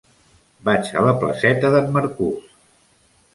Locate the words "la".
1.07-1.13